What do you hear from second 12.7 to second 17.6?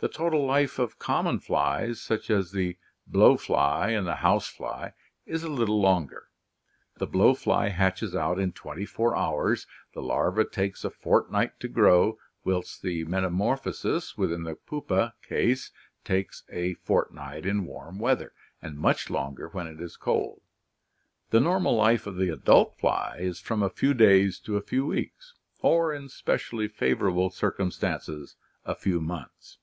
the metamorphosis within the pupa case takes a fortnight